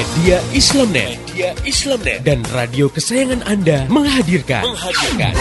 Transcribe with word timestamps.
Media 0.00 0.40
Islamnet, 0.56 1.20
Media 1.28 1.52
Islamnet 1.60 2.24
dan 2.24 2.40
radio 2.56 2.88
kesayangan 2.88 3.44
Anda 3.44 3.84
menghadirkan 3.92 4.64
menghadirkan 4.64 5.36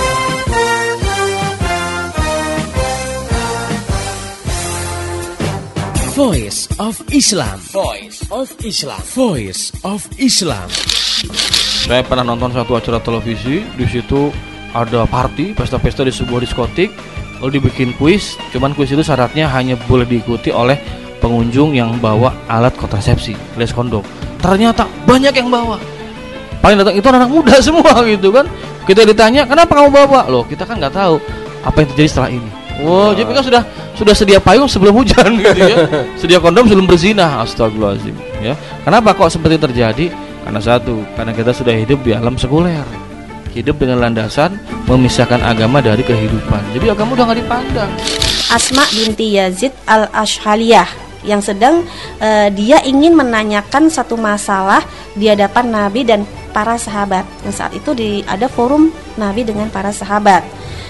Voice 6.12 6.68
of 6.76 7.00
Islam. 7.08 7.56
Voice 7.72 8.20
of 8.28 8.52
Islam. 8.60 9.00
Voice 9.16 9.72
of 9.88 10.04
Islam. 10.20 10.68
Saya 11.88 12.04
pernah 12.04 12.28
nonton 12.28 12.52
satu 12.52 12.76
acara 12.76 13.00
televisi, 13.00 13.64
di 13.64 13.88
situ 13.88 14.28
ada 14.76 15.08
party, 15.08 15.56
pesta-pesta 15.56 16.04
di 16.04 16.12
sebuah 16.12 16.44
diskotik, 16.44 16.92
lalu 17.40 17.64
dibikin 17.64 17.96
kuis. 17.96 18.36
Cuman 18.52 18.76
kuis 18.76 18.92
itu 18.92 19.08
syaratnya 19.08 19.48
hanya 19.56 19.80
boleh 19.88 20.04
diikuti 20.04 20.52
oleh 20.52 20.76
pengunjung 21.24 21.80
yang 21.80 21.96
bawa 22.04 22.36
alat 22.52 22.76
kontrasepsi, 22.76 23.40
alias 23.56 23.72
kondom. 23.72 24.04
Ternyata 24.40 24.88
banyak 25.04 25.34
yang 25.36 25.50
bawa. 25.52 25.76
Paling 26.60 26.78
datang 26.80 26.96
itu 26.96 27.08
anak 27.08 27.30
muda 27.32 27.56
semua 27.66 27.94
gitu 28.04 28.32
kan. 28.32 28.48
Kita 28.88 29.06
ditanya, 29.06 29.46
"Kenapa 29.48 29.80
kamu 29.80 29.90
bawa?" 29.92 30.28
Loh, 30.28 30.44
kita 30.48 30.68
kan 30.68 30.80
nggak 30.80 30.96
tahu 30.96 31.20
apa 31.64 31.76
yang 31.84 31.90
terjadi 31.96 32.10
setelah 32.10 32.32
ini. 32.32 32.50
Wow, 32.80 33.12
jadi 33.12 33.28
kan 33.36 33.44
sudah 33.44 33.64
sudah 34.00 34.16
sedia 34.16 34.40
payung 34.40 34.72
sebelum 34.72 34.96
hujan 34.96 35.36
gitu 35.44 35.60
ya. 35.60 35.78
Sedia 36.16 36.40
kondom 36.40 36.64
sebelum 36.64 36.88
berzina. 36.88 37.44
Astagfirullahaladzim 37.44 38.16
ya. 38.40 38.56
Kenapa 38.88 39.12
kok 39.12 39.32
seperti 39.36 39.60
terjadi? 39.60 40.06
Karena 40.48 40.64
satu, 40.64 41.04
karena 41.20 41.36
kita 41.36 41.52
sudah 41.52 41.76
hidup 41.76 42.00
di 42.08 42.16
alam 42.16 42.40
sekuler. 42.40 42.88
Hidup 43.52 43.82
dengan 43.82 44.08
landasan 44.08 44.56
memisahkan 44.88 45.42
agama 45.44 45.84
dari 45.84 46.06
kehidupan. 46.06 46.62
Jadi 46.72 46.86
agama 46.88 47.18
udah 47.18 47.26
nggak 47.28 47.40
dipandang. 47.44 47.92
Asma 48.50 48.86
binti 48.96 49.36
Yazid 49.36 49.76
al 49.90 50.08
Ashhaliyah 50.16 51.09
yang 51.24 51.44
sedang 51.44 51.84
uh, 52.20 52.48
dia 52.54 52.80
ingin 52.84 53.16
menanyakan 53.16 53.92
satu 53.92 54.16
masalah 54.16 54.84
di 55.16 55.28
hadapan 55.28 55.66
Nabi 55.68 56.08
dan 56.08 56.24
para 56.52 56.76
sahabat. 56.80 57.28
Yang 57.44 57.56
saat 57.60 57.72
itu 57.76 57.92
di 57.96 58.10
ada 58.26 58.48
forum 58.48 58.92
Nabi 59.20 59.44
dengan 59.44 59.68
para 59.68 59.92
sahabat. 59.92 60.42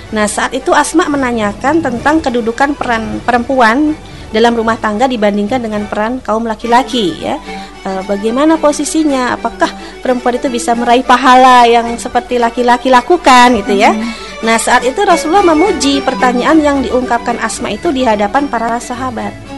Nah, 0.09 0.25
saat 0.25 0.57
itu 0.57 0.73
Asma 0.73 1.05
menanyakan 1.05 1.85
tentang 1.85 2.17
kedudukan 2.17 2.73
peran 2.73 3.21
perempuan 3.21 3.93
dalam 4.29 4.53
rumah 4.57 4.77
tangga 4.77 5.05
dibandingkan 5.09 5.61
dengan 5.61 5.85
peran 5.85 6.21
kaum 6.21 6.45
laki-laki 6.49 7.17
ya. 7.21 7.37
E, 7.85 7.89
bagaimana 8.05 8.57
posisinya? 8.57 9.37
Apakah 9.37 9.69
perempuan 10.01 10.37
itu 10.37 10.49
bisa 10.49 10.73
meraih 10.73 11.05
pahala 11.05 11.65
yang 11.69 11.93
seperti 11.97 12.41
laki-laki 12.41 12.89
lakukan 12.89 13.57
gitu 13.61 13.73
ya? 13.77 13.93
Hmm. 13.93 14.09
Nah, 14.45 14.57
saat 14.57 14.87
itu 14.87 15.01
Rasulullah 15.03 15.45
memuji 15.45 16.01
pertanyaan 16.01 16.57
yang 16.57 16.77
diungkapkan 16.81 17.37
Asma 17.41 17.73
itu 17.73 17.93
di 17.93 18.01
hadapan 18.01 18.49
para 18.49 18.81
sahabat. 18.81 19.48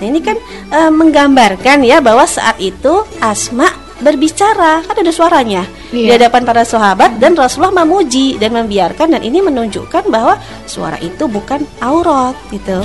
Nah, 0.00 0.06
ini 0.06 0.20
kan 0.22 0.36
e, 0.70 0.80
menggambarkan 0.88 1.84
ya 1.84 1.98
bahwa 2.00 2.24
saat 2.24 2.58
itu 2.62 3.04
Asma 3.18 3.68
berbicara, 4.02 4.82
kan 4.82 4.98
ada 4.98 5.14
suaranya 5.14 5.62
iya. 5.94 6.06
di 6.06 6.10
hadapan 6.18 6.42
para 6.42 6.66
sahabat 6.66 7.22
dan 7.22 7.38
Rasulullah 7.38 7.86
memuji 7.86 8.34
dan 8.34 8.50
membiarkan 8.50 9.14
dan 9.14 9.22
ini 9.22 9.38
menunjukkan 9.38 10.10
bahwa 10.10 10.42
suara 10.66 10.98
itu 10.98 11.30
bukan 11.30 11.62
aurat 11.78 12.34
gitu. 12.50 12.82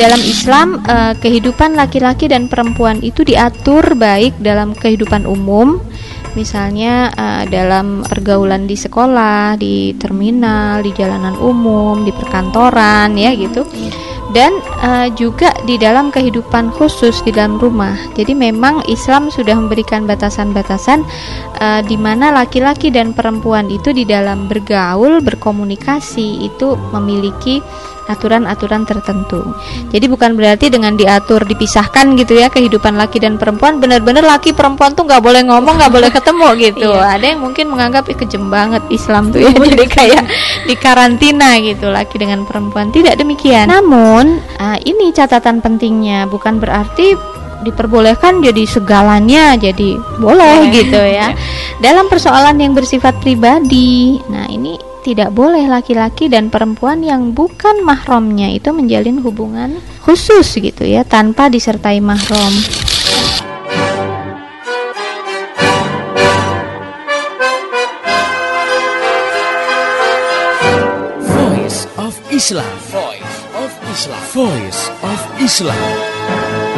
Dalam 0.00 0.18
Islam 0.24 0.80
eh, 0.88 1.12
kehidupan 1.20 1.76
laki-laki 1.76 2.32
dan 2.32 2.48
perempuan 2.48 3.04
itu 3.04 3.20
diatur 3.20 3.92
baik 4.00 4.40
dalam 4.40 4.72
kehidupan 4.72 5.28
umum 5.28 5.76
misalnya 6.36 7.08
uh, 7.16 7.48
dalam 7.48 8.04
pergaulan 8.04 8.68
di 8.68 8.76
sekolah, 8.76 9.56
di 9.56 9.96
terminal, 9.96 10.84
di 10.84 10.92
jalanan 10.92 11.34
umum, 11.40 12.04
di 12.04 12.12
perkantoran 12.12 13.16
ya 13.16 13.32
gitu. 13.32 13.64
Dan 14.36 14.60
uh, 14.84 15.08
juga 15.16 15.56
di 15.64 15.80
dalam 15.80 16.12
kehidupan 16.12 16.68
khusus 16.76 17.24
di 17.24 17.32
dalam 17.32 17.56
rumah. 17.56 17.96
Jadi 18.12 18.36
memang 18.36 18.84
Islam 18.84 19.32
sudah 19.32 19.56
memberikan 19.56 20.04
batasan-batasan 20.04 21.08
uh, 21.56 21.80
di 21.80 21.96
mana 21.96 22.36
laki-laki 22.36 22.92
dan 22.92 23.16
perempuan 23.16 23.72
itu 23.72 23.96
di 23.96 24.04
dalam 24.04 24.44
bergaul, 24.44 25.24
berkomunikasi 25.24 26.52
itu 26.52 26.76
memiliki 26.92 27.64
aturan-aturan 28.06 28.86
tertentu. 28.86 29.42
Jadi 29.90 30.06
bukan 30.06 30.38
berarti 30.38 30.70
dengan 30.70 30.94
diatur 30.94 31.42
dipisahkan 31.44 32.14
gitu 32.18 32.38
ya 32.38 32.48
kehidupan 32.48 32.94
laki 32.94 33.22
dan 33.22 33.36
perempuan 33.36 33.82
benar-benar 33.82 34.22
laki 34.22 34.54
perempuan 34.54 34.94
tuh 34.94 35.06
nggak 35.06 35.22
boleh 35.22 35.42
ngomong 35.46 35.74
nggak 35.78 35.92
boleh 35.92 36.10
ketemu 36.10 36.48
gitu. 36.70 36.90
iya. 36.90 37.18
Ada 37.18 37.26
yang 37.34 37.40
mungkin 37.42 37.66
menganggap 37.70 38.06
Ih, 38.06 38.16
kejem 38.16 38.48
banget 38.48 38.82
Islam 38.88 39.34
tuh 39.34 39.42
ya 39.42 39.50
jadi 39.74 39.86
kayak 39.86 40.24
di 40.70 40.74
karantina 40.78 41.58
gitu 41.58 41.90
laki 41.90 42.16
dengan 42.22 42.46
perempuan 42.46 42.94
tidak 42.94 43.18
demikian. 43.18 43.66
Namun 43.68 44.38
uh, 44.58 44.78
ini 44.86 45.10
catatan 45.10 45.58
pentingnya 45.58 46.30
bukan 46.30 46.62
berarti 46.62 47.36
diperbolehkan 47.66 48.44
jadi 48.44 48.62
segalanya 48.68 49.58
jadi 49.58 49.98
boleh 50.22 50.70
gitu 50.70 51.00
ya. 51.00 51.34
Dalam 51.84 52.06
persoalan 52.06 52.56
yang 52.60 52.72
bersifat 52.72 53.18
pribadi. 53.20 54.20
Nah, 54.30 54.46
ini 54.46 54.85
tidak 55.06 55.30
boleh 55.30 55.70
laki-laki 55.70 56.26
dan 56.26 56.50
perempuan 56.50 56.98
yang 56.98 57.30
bukan 57.30 57.86
mahramnya 57.86 58.50
itu 58.50 58.74
menjalin 58.74 59.22
hubungan 59.22 59.78
khusus 60.02 60.58
gitu 60.58 60.82
ya 60.82 61.06
tanpa 61.06 61.46
disertai 61.46 62.02
mahram. 62.02 62.50
Voice 71.22 71.86
of 71.94 72.18
Islam. 72.34 72.74
Voice 72.90 73.38
of 73.54 73.70
Islam. 73.94 74.22
Voice 74.34 74.82
of 75.06 75.20
Islam. 75.38 76.75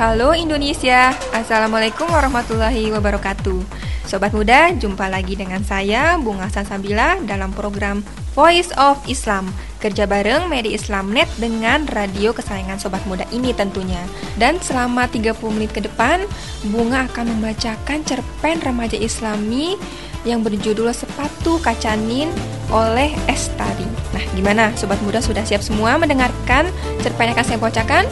Halo 0.00 0.32
Indonesia, 0.32 1.12
Assalamualaikum 1.28 2.08
warahmatullahi 2.08 2.88
wabarakatuh. 2.88 3.60
Sobat 4.08 4.32
muda, 4.32 4.72
jumpa 4.72 5.12
lagi 5.12 5.36
dengan 5.36 5.60
saya 5.60 6.16
Bunga 6.16 6.48
Sansabila 6.48 7.20
dalam 7.28 7.52
program 7.52 8.00
Voice 8.32 8.72
of 8.80 8.96
Islam. 9.04 9.52
Kerja 9.76 10.08
bareng 10.08 10.48
Media 10.48 10.72
Islamnet 10.72 11.28
dengan 11.36 11.84
radio 11.92 12.32
kesayangan 12.32 12.80
Sobat 12.80 13.04
Muda 13.04 13.28
ini 13.28 13.52
tentunya. 13.52 14.00
Dan 14.40 14.56
selama 14.64 15.04
30 15.04 15.36
menit 15.52 15.76
ke 15.76 15.84
depan, 15.84 16.24
Bunga 16.72 17.04
akan 17.04 17.36
membacakan 17.36 18.00
cerpen 18.00 18.56
remaja 18.64 18.96
islami 18.96 19.76
yang 20.24 20.40
berjudul 20.40 20.88
Sepatu 20.96 21.60
Kacanin 21.60 22.32
oleh 22.72 23.12
Estari. 23.28 23.84
Nah 24.16 24.24
gimana? 24.32 24.72
Sobat 24.80 24.96
Muda 25.04 25.20
sudah 25.20 25.44
siap 25.44 25.60
semua 25.60 26.00
mendengarkan 26.00 26.72
cerpen 27.04 27.28
yang 27.28 27.36
akan 27.36 27.44
saya 27.44 27.60
bacakan? 27.60 28.08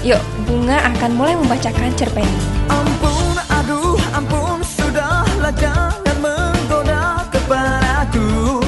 Yuk, 0.00 0.16
Bunga 0.48 0.80
akan 0.96 1.12
mulai 1.12 1.36
membacakan 1.36 1.92
cerpen 1.92 2.24
ini. 2.24 2.44
Ampun, 2.72 3.36
aduh, 3.52 4.00
ampun, 4.16 4.64
sudahlah 4.64 5.52
jangan 5.60 6.16
menggoda 6.24 7.28
kepadaku. 7.28 8.64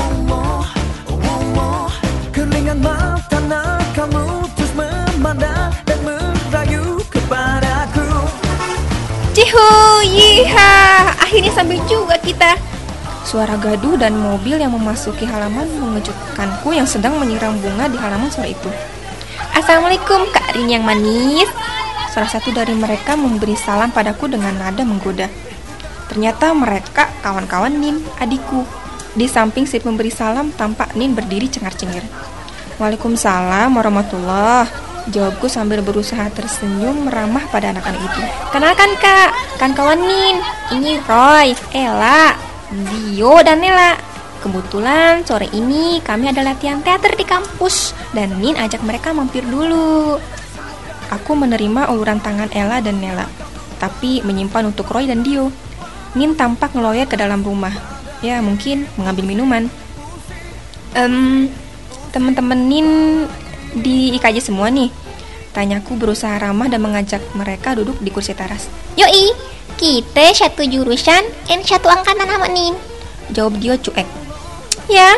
Womo, 0.00 0.64
womo, 1.12 1.92
keringan 2.32 2.80
mata 2.80 3.36
nak 3.52 3.84
kamu 3.92 4.48
terus 4.56 4.72
memandang 4.72 5.76
dan 5.84 5.98
merayu 6.08 7.04
kepadaku. 7.12 8.08
Cihu, 9.36 9.68
yiha, 10.08 10.72
akhirnya 11.20 11.52
sampai 11.52 11.76
juga 11.84 12.16
kita. 12.16 12.56
Suara 13.28 13.60
gaduh 13.60 14.00
dan 14.00 14.16
mobil 14.16 14.56
yang 14.56 14.72
memasuki 14.72 15.28
halaman 15.28 15.68
mengejutkanku 15.68 16.72
yang 16.72 16.88
sedang 16.88 17.20
menyiram 17.20 17.60
bunga 17.60 17.92
di 17.92 18.00
halaman 18.00 18.32
sore 18.32 18.56
itu. 18.56 18.72
Assalamualaikum 19.60 20.24
Kak 20.32 20.56
Rin 20.56 20.72
yang 20.72 20.88
manis. 20.88 21.44
Salah 22.08 22.32
satu 22.32 22.48
dari 22.48 22.72
mereka 22.72 23.12
memberi 23.12 23.52
salam 23.52 23.92
padaku 23.92 24.24
dengan 24.24 24.56
nada 24.56 24.80
menggoda. 24.88 25.28
Ternyata 26.08 26.56
mereka 26.56 27.12
kawan-kawan 27.20 27.68
Nin, 27.68 28.00
adikku. 28.16 28.64
Di 29.12 29.28
samping 29.28 29.68
si 29.68 29.76
pemberi 29.76 30.08
salam 30.08 30.48
tampak 30.56 30.96
Nin 30.96 31.12
berdiri 31.12 31.52
cengar-cengir. 31.52 32.00
Waalaikumsalam 32.80 33.76
warahmatullah. 33.76 34.64
Jawabku 35.12 35.52
sambil 35.52 35.84
berusaha 35.84 36.24
tersenyum 36.32 37.12
meramah 37.12 37.44
pada 37.52 37.76
anak-anak 37.76 38.00
itu. 38.00 38.22
Kenalkan 38.56 38.96
kak, 38.96 39.60
kan 39.60 39.76
kawan 39.76 40.00
Nin. 40.00 40.40
Ini 40.72 41.04
Roy, 41.04 41.52
Ella, 41.76 42.32
Zio, 42.72 43.36
dan 43.44 43.60
Nela 43.60 44.09
Kebetulan 44.40 45.20
sore 45.28 45.52
ini 45.52 46.00
kami 46.00 46.32
ada 46.32 46.40
latihan 46.40 46.80
teater 46.80 47.12
di 47.12 47.28
kampus 47.28 47.92
dan 48.16 48.40
Nin 48.40 48.56
ajak 48.56 48.80
mereka 48.80 49.12
mampir 49.12 49.44
dulu. 49.44 50.16
Aku 51.12 51.36
menerima 51.36 51.92
uluran 51.92 52.24
tangan 52.24 52.48
Ella 52.56 52.80
dan 52.80 53.04
Nela, 53.04 53.28
tapi 53.76 54.24
menyimpan 54.24 54.72
untuk 54.72 54.88
Roy 54.88 55.04
dan 55.04 55.20
Dio. 55.20 55.52
Nin 56.16 56.32
tampak 56.40 56.72
ngeloyer 56.72 57.04
ke 57.04 57.20
dalam 57.20 57.44
rumah. 57.44 57.74
Ya, 58.24 58.40
mungkin 58.40 58.88
mengambil 58.96 59.28
minuman. 59.28 59.62
Um, 60.96 61.52
teman-teman 62.08 62.60
Nin 62.64 62.88
di 63.76 64.16
IKJ 64.16 64.40
semua 64.40 64.72
nih. 64.72 64.88
Tanyaku 65.50 65.98
berusaha 65.98 66.38
ramah 66.38 66.70
dan 66.70 66.80
mengajak 66.80 67.20
mereka 67.36 67.74
duduk 67.74 67.98
di 68.00 68.08
kursi 68.08 68.32
teras. 68.32 68.70
Yoi, 68.94 69.34
kita 69.76 70.30
satu 70.32 70.62
jurusan 70.64 71.26
dan 71.44 71.60
satu 71.60 71.90
angkatan 71.90 72.24
sama 72.24 72.48
Nin. 72.48 72.72
Jawab 73.34 73.58
Dio 73.58 73.74
cuek. 73.74 74.19
Ya, 74.90 75.14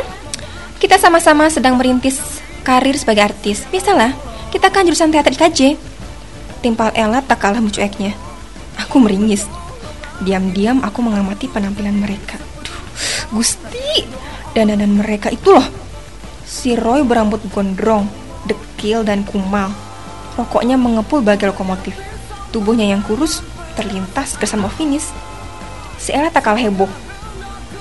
kita 0.85 1.01
sama-sama 1.01 1.49
sedang 1.49 1.81
merintis 1.81 2.21
karir 2.61 2.93
sebagai 2.93 3.33
artis. 3.33 3.65
Biasalah, 3.73 4.13
kita 4.53 4.69
kan 4.69 4.85
jurusan 4.85 5.09
teater 5.09 5.33
IKJ. 5.33 5.81
Timpal 6.61 6.93
Ella 6.93 7.25
tak 7.25 7.41
kalah 7.41 7.65
mencueknya. 7.65 8.13
Aku 8.77 9.01
meringis. 9.01 9.49
Diam-diam 10.21 10.85
aku 10.85 11.01
mengamati 11.01 11.49
penampilan 11.49 11.97
mereka. 12.05 12.37
Duh, 12.61 12.81
Gusti, 13.33 14.05
dandanan 14.53 14.93
mereka 14.93 15.33
itu 15.33 15.57
loh. 15.57 15.65
Si 16.45 16.77
Roy 16.77 17.01
berambut 17.01 17.41
gondrong, 17.49 18.05
dekil 18.45 19.09
dan 19.09 19.25
kumal. 19.25 19.73
Rokoknya 20.37 20.77
mengepul 20.77 21.25
bagai 21.25 21.49
lokomotif. 21.49 21.97
Tubuhnya 22.53 22.93
yang 22.93 23.01
kurus 23.01 23.41
terlintas 23.73 24.37
bersama 24.37 24.69
finish. 24.69 25.09
Si 25.97 26.13
Ella 26.13 26.29
tak 26.29 26.45
kalah 26.45 26.61
heboh. 26.61 26.93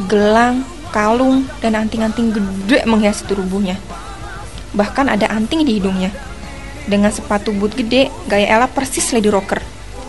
Gelang, 0.08 0.64
kalung, 0.92 1.48
dan 1.64 1.80
anting-anting 1.80 2.36
gede 2.36 2.84
menghiasi 2.86 3.26
tubuhnya. 3.26 3.80
Bahkan 4.76 5.12
ada 5.12 5.28
anting 5.32 5.68
di 5.68 5.80
hidungnya. 5.80 6.12
Dengan 6.88 7.12
sepatu 7.12 7.52
boot 7.52 7.76
gede, 7.76 8.12
gaya 8.28 8.60
Ella 8.60 8.68
persis 8.68 9.12
lady 9.12 9.28
rocker. 9.28 9.60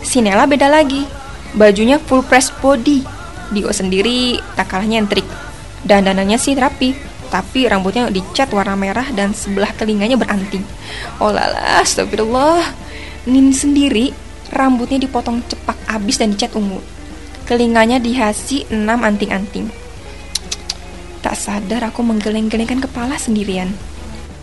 Si 0.03 0.19
Nella 0.19 0.47
beda 0.47 0.67
lagi. 0.67 1.03
Bajunya 1.55 1.99
full 1.99 2.23
press 2.25 2.49
body. 2.49 3.05
Dio 3.53 3.69
sendiri 3.69 4.41
tak 4.57 4.73
kalah 4.73 4.87
nyentrik. 4.87 5.27
Dandanannya 5.83 6.39
sih 6.39 6.55
rapi, 6.57 6.95
tapi 7.29 7.67
rambutnya 7.67 8.07
dicat 8.09 8.49
warna 8.55 8.73
merah 8.73 9.05
dan 9.13 9.35
sebelah 9.35 9.69
telinganya 9.75 10.17
beranting. 10.17 10.63
Oh 11.19 11.29
lala, 11.29 11.83
astagfirullah. 11.83 12.63
Nin 13.29 13.51
sendiri 13.53 14.15
rambutnya 14.49 14.97
dipotong 14.97 15.43
cepak 15.45 15.77
abis 15.91 16.17
dan 16.17 16.33
dicat 16.33 16.55
ungu. 16.57 16.79
Telinganya 17.43 17.99
dihiasi 17.99 18.71
enam 18.71 19.03
anting-anting. 19.03 19.82
Tak 21.23 21.39
sadar 21.39 21.87
aku 21.87 22.03
menggeleng-gelengkan 22.03 22.83
kepala 22.83 23.15
sendirian. 23.15 23.71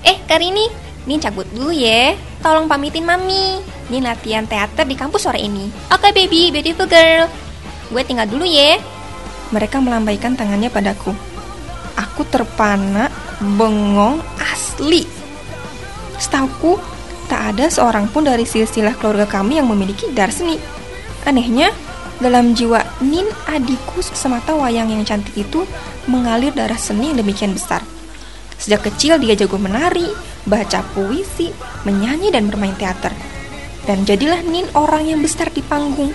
Eh, 0.01 0.17
Karini, 0.25 0.65
Nin 1.09 1.21
cabut 1.21 1.49
dulu 1.53 1.73
ya. 1.73 2.13
Tolong 2.45 2.69
pamitin 2.69 3.05
Mami. 3.05 3.61
Nin 3.89 4.05
latihan 4.05 4.45
teater 4.45 4.85
di 4.85 4.97
kampus 4.97 5.25
sore 5.25 5.41
ini. 5.41 5.69
Oke, 5.93 6.13
baby, 6.13 6.53
beautiful 6.53 6.89
girl. 6.89 7.29
Gue 7.89 8.03
tinggal 8.05 8.29
dulu 8.29 8.45
ya. 8.45 8.77
Mereka 9.51 9.81
melambaikan 9.81 10.37
tangannya 10.37 10.69
padaku. 10.69 11.13
Aku 11.97 12.23
terpana, 12.29 13.09
bengong, 13.41 14.21
asli. 14.41 15.09
Setauku, 16.21 16.77
tak 17.27 17.57
ada 17.57 17.67
seorang 17.73 18.07
pun 18.13 18.29
dari 18.29 18.45
silsilah 18.45 18.95
keluarga 19.01 19.27
kami 19.27 19.59
yang 19.59 19.69
memiliki 19.69 20.07
dar 20.13 20.31
seni. 20.31 20.61
Anehnya, 21.25 21.73
dalam 22.21 22.53
jiwa 22.53 22.85
Nin 23.01 23.25
adikku 23.49 24.05
semata 24.05 24.53
wayang 24.53 24.93
yang 24.93 25.03
cantik 25.09 25.35
itu 25.41 25.65
mengalir 26.05 26.53
darah 26.53 26.77
seni 26.77 27.11
yang 27.11 27.19
demikian 27.25 27.57
besar. 27.57 27.81
Sejak 28.61 28.85
kecil 28.93 29.17
dia 29.17 29.33
jago 29.33 29.57
menari, 29.57 30.05
baca 30.45 30.85
puisi, 30.93 31.49
menyanyi 31.89 32.29
dan 32.29 32.53
bermain 32.53 32.77
teater. 32.77 33.17
Dan 33.89 34.05
jadilah 34.05 34.45
Nin 34.45 34.69
orang 34.77 35.09
yang 35.09 35.25
besar 35.25 35.49
di 35.49 35.65
panggung. 35.65 36.13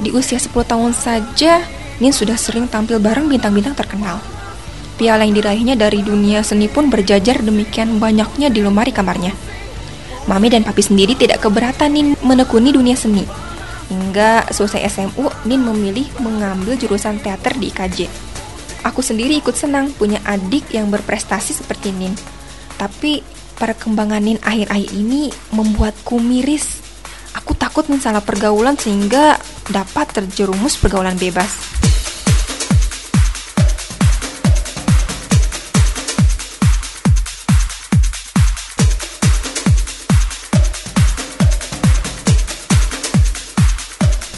Di 0.00 0.08
usia 0.16 0.40
10 0.40 0.56
tahun 0.64 0.96
saja, 0.96 1.60
Nin 2.00 2.12
sudah 2.16 2.40
sering 2.40 2.64
tampil 2.64 2.96
bareng 2.96 3.28
bintang-bintang 3.28 3.76
terkenal. 3.76 4.24
Piala 4.96 5.28
yang 5.28 5.36
diraihnya 5.36 5.76
dari 5.76 6.00
dunia 6.00 6.40
seni 6.40 6.72
pun 6.72 6.88
berjajar 6.88 7.44
demikian 7.44 8.00
banyaknya 8.00 8.48
di 8.48 8.64
lemari 8.64 8.96
kamarnya. 8.96 9.36
Mami 10.24 10.48
dan 10.48 10.64
papi 10.64 10.80
sendiri 10.80 11.12
tidak 11.12 11.44
keberatan 11.44 11.92
Nin 11.92 12.16
menekuni 12.24 12.72
dunia 12.72 12.96
seni. 12.96 13.45
Hingga 13.86 14.50
selesai 14.50 14.82
SMU, 14.90 15.30
Nin 15.46 15.62
memilih 15.62 16.10
mengambil 16.18 16.74
jurusan 16.74 17.22
teater 17.22 17.54
di 17.54 17.70
IKJ. 17.70 18.10
Aku 18.86 19.02
sendiri 19.02 19.38
ikut 19.38 19.54
senang 19.54 19.90
punya 19.94 20.22
adik 20.26 20.70
yang 20.74 20.90
berprestasi 20.90 21.54
seperti 21.54 21.94
Nin. 21.94 22.14
Tapi 22.78 23.22
perkembangan 23.58 24.22
Nin 24.22 24.38
akhir-akhir 24.42 24.90
ini 24.94 25.30
membuatku 25.54 26.18
miris. 26.18 26.82
Aku 27.38 27.54
takut 27.54 27.86
Nin 27.86 28.02
salah 28.02 28.22
pergaulan 28.22 28.74
sehingga 28.74 29.38
dapat 29.70 30.10
terjerumus 30.14 30.78
pergaulan 30.78 31.18
bebas. 31.18 31.78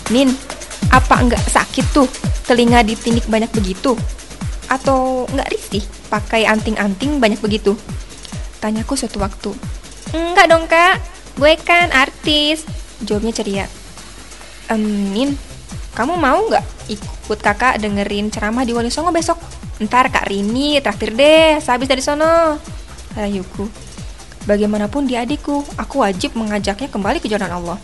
Nin, 0.08 0.32
apa 0.88 1.20
enggak 1.20 1.44
sakit 1.44 1.84
tuh 1.92 2.08
telinga 2.48 2.80
ditindik 2.80 3.28
banyak 3.28 3.52
begitu? 3.52 3.92
Atau 4.72 5.28
enggak 5.28 5.52
risih 5.52 5.84
pakai 6.08 6.48
anting-anting 6.48 7.20
banyak 7.20 7.40
begitu? 7.44 7.76
Tanyaku 8.58 8.96
suatu 8.96 9.20
waktu. 9.20 9.52
Enggak 10.16 10.46
dong, 10.48 10.64
Kak. 10.64 10.98
Gue 11.36 11.54
kan 11.60 11.92
artis. 11.92 12.64
Jawabnya 13.04 13.36
ceria. 13.36 13.66
Ehm, 14.72 15.12
Nin, 15.14 15.30
kamu 15.94 16.16
mau 16.16 16.40
nggak 16.48 16.64
ikut 16.88 17.38
kakak 17.38 17.78
dengerin 17.78 18.32
ceramah 18.32 18.64
di 18.64 18.72
Wali 18.72 18.88
besok? 18.88 19.38
Ntar 19.78 20.10
Kak 20.10 20.26
Rini 20.26 20.82
traktir 20.82 21.14
deh 21.14 21.62
sehabis 21.62 21.86
dari 21.86 22.02
sono. 22.02 22.58
Rayuku. 23.14 23.66
Bagaimanapun 24.48 25.04
dia 25.04 25.22
adikku, 25.22 25.60
aku 25.76 26.00
wajib 26.00 26.32
mengajaknya 26.34 26.88
kembali 26.88 27.20
ke 27.20 27.28
jalan 27.28 27.52
Allah. 27.52 27.78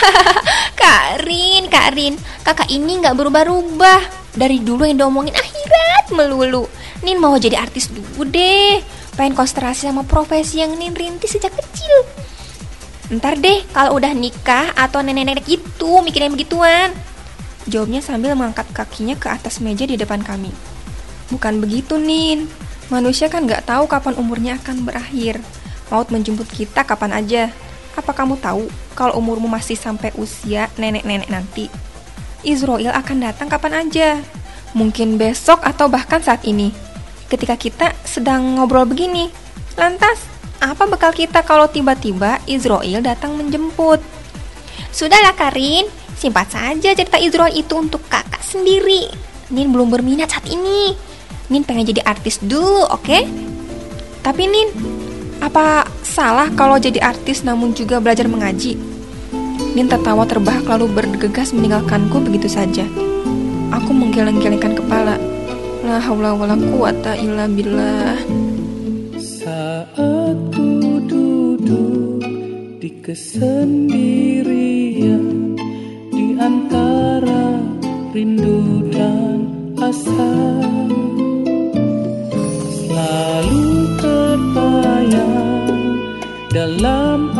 Kak 0.80 1.22
Rin, 1.24 1.68
Kak 1.68 1.94
Rin, 1.94 2.14
kakak 2.42 2.68
ini 2.72 2.98
nggak 3.00 3.16
berubah-ubah. 3.16 4.00
Dari 4.32 4.64
dulu 4.64 4.88
yang 4.88 4.96
diomongin 4.96 5.36
akhirat 5.36 6.08
melulu. 6.16 6.64
Nin 7.04 7.20
mau 7.20 7.36
jadi 7.36 7.60
artis 7.60 7.92
dulu 7.92 8.24
deh. 8.24 8.80
Pengen 9.12 9.36
konsentrasi 9.36 9.92
sama 9.92 10.08
profesi 10.08 10.64
yang 10.64 10.72
Nin 10.80 10.96
rintis 10.96 11.36
sejak 11.36 11.52
kecil. 11.52 11.96
Ntar 13.12 13.36
deh 13.36 13.60
Kalau 13.76 14.00
udah 14.00 14.16
nikah 14.16 14.72
atau 14.72 15.04
nenek-nenek 15.04 15.44
itu 15.44 15.90
mikirin 16.00 16.32
begituan. 16.32 16.96
Jawabnya 17.68 18.00
sambil 18.00 18.32
mengangkat 18.32 18.66
kakinya 18.72 19.14
ke 19.14 19.28
atas 19.28 19.60
meja 19.60 19.84
di 19.84 20.00
depan 20.00 20.24
kami. 20.24 20.50
Bukan 21.28 21.60
begitu, 21.60 22.00
Nin. 22.00 22.48
Manusia 22.88 23.28
kan 23.28 23.44
nggak 23.44 23.68
tahu 23.68 23.84
kapan 23.84 24.16
umurnya 24.16 24.56
akan 24.64 24.88
berakhir. 24.88 25.38
Maut 25.92 26.08
menjemput 26.08 26.48
kita 26.48 26.88
kapan 26.88 27.12
aja. 27.12 27.52
Apa 27.92 28.16
kamu 28.16 28.40
tahu 28.40 28.68
kalau 28.96 29.20
umurmu 29.20 29.48
masih 29.48 29.76
sampai 29.76 30.12
usia 30.16 30.72
nenek-nenek 30.80 31.28
nanti? 31.28 31.68
Israel 32.42 32.96
akan 32.96 33.16
datang 33.22 33.48
kapan 33.52 33.86
aja. 33.86 34.18
Mungkin 34.72 35.20
besok 35.20 35.60
atau 35.62 35.86
bahkan 35.92 36.24
saat 36.24 36.42
ini. 36.48 36.72
Ketika 37.28 37.56
kita 37.56 37.92
sedang 38.04 38.56
ngobrol 38.56 38.88
begini. 38.88 39.28
Lantas, 39.76 40.24
apa 40.60 40.84
bekal 40.84 41.12
kita 41.16 41.44
kalau 41.44 41.68
tiba-tiba 41.68 42.40
Israel 42.48 43.00
datang 43.00 43.36
menjemput? 43.36 44.00
Sudahlah 44.92 45.32
Karin, 45.32 45.88
simpan 46.16 46.44
saja 46.48 46.92
cerita 46.92 47.16
Israel 47.16 47.52
itu 47.52 47.72
untuk 47.76 48.04
kakak 48.08 48.44
sendiri. 48.44 49.08
Nin 49.52 49.72
belum 49.72 49.92
berminat 49.92 50.32
saat 50.32 50.48
ini. 50.48 50.96
Nin 51.48 51.64
pengen 51.64 51.88
jadi 51.88 52.04
artis 52.04 52.40
dulu, 52.40 52.88
oke? 52.88 53.18
Tapi 54.22 54.42
Nin, 54.48 54.68
apa 55.40 55.88
salah 56.12 56.52
kalau 56.52 56.76
jadi 56.76 57.00
artis 57.00 57.40
namun 57.40 57.72
juga 57.72 57.96
belajar 57.96 58.28
mengaji? 58.28 58.76
Nin 59.72 59.88
tertawa 59.88 60.28
terbahak 60.28 60.68
lalu 60.68 60.92
bergegas 60.92 61.56
meninggalkanku 61.56 62.20
begitu 62.20 62.52
saja. 62.52 62.84
Aku 63.72 63.96
menggeleng-gelengkan 63.96 64.76
kepala. 64.76 65.16
La 65.80 65.96
haula 65.96 66.36
wala 66.36 66.60
quwata 66.60 67.16
illa 67.16 67.48
billah. 67.48 68.20
Saat 69.16 70.36
ku 70.52 71.00
duduk 71.08 72.20
di 72.76 72.92
kesendirian 73.00 75.56
di 76.12 76.36
antara 76.36 77.56
rindu 78.12 78.84
dan 78.92 79.48
asa 79.80 80.60
selalu 82.76 83.64
terbayang 83.96 85.51
dalam 86.52 87.32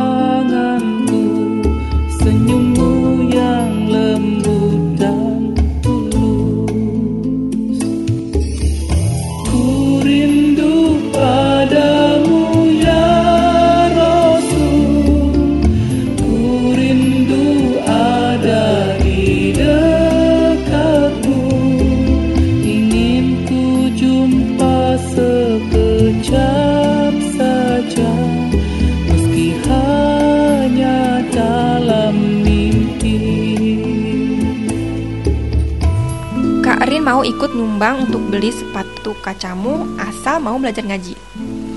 Nyumbang 37.83 38.07
untuk 38.07 38.23
beli 38.31 38.55
sepatu 38.55 39.11
kacamu 39.27 39.99
asal 39.99 40.39
mau 40.39 40.55
belajar 40.55 40.87
ngaji. 40.87 41.19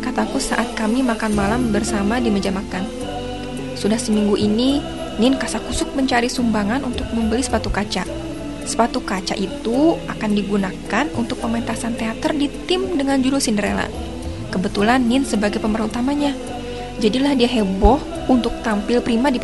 Kata 0.05 0.21
mataku 0.21 0.37
saat 0.37 0.77
kami 0.77 1.01
makan 1.01 1.33
malam 1.33 1.73
bersama 1.73 2.21
di 2.21 2.29
meja 2.29 2.53
makan. 2.53 2.85
Sudah 3.73 3.97
seminggu 3.97 4.37
ini, 4.37 4.85
Nin 5.17 5.33
kasakusuk 5.33 5.97
mencari 5.97 6.29
sumbangan 6.29 6.85
untuk 6.85 7.09
membeli 7.09 7.41
sepatu 7.41 7.73
kaca. 7.73 8.05
Sepatu 8.69 9.01
kaca 9.01 9.33
itu 9.33 9.97
akan 10.05 10.29
digunakan 10.37 11.09
untuk 11.17 11.41
pementasan 11.41 11.97
teater 11.97 12.37
di 12.37 12.53
tim 12.69 13.01
dengan 13.01 13.17
judul 13.17 13.41
Cinderella. 13.41 13.89
Kebetulan 14.53 15.01
Nin 15.09 15.25
sebagai 15.25 15.57
pemeran 15.57 15.89
utamanya. 15.89 16.37
Jadilah 17.01 17.33
dia 17.33 17.49
heboh 17.49 17.97
untuk 18.29 18.53
tampil 18.61 19.01
prima 19.01 19.33
di 19.33 19.41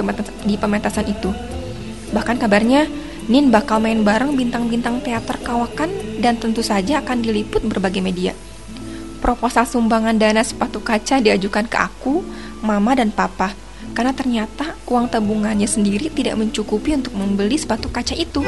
pementasan 0.61 1.09
itu. 1.09 1.33
Bahkan 2.13 2.37
kabarnya 2.37 2.85
Nin 3.29 3.53
bakal 3.53 3.77
main 3.83 4.01
bareng 4.01 4.33
bintang-bintang 4.33 5.05
teater 5.05 5.37
kawakan 5.41 5.93
dan 6.17 6.41
tentu 6.41 6.65
saja 6.65 7.05
akan 7.05 7.21
diliput 7.21 7.61
berbagai 7.61 8.01
media. 8.01 8.33
Proposal 9.21 9.69
sumbangan 9.69 10.17
dana 10.17 10.41
sepatu 10.41 10.81
kaca 10.81 11.21
diajukan 11.21 11.69
ke 11.69 11.77
aku, 11.77 12.25
mama 12.65 12.97
dan 12.97 13.13
papa. 13.13 13.53
Karena 13.93 14.15
ternyata 14.15 14.73
uang 14.89 15.11
tabungannya 15.11 15.69
sendiri 15.69 16.09
tidak 16.09 16.39
mencukupi 16.39 16.97
untuk 16.97 17.13
membeli 17.13 17.59
sepatu 17.59 17.91
kaca 17.93 18.17
itu. 18.17 18.41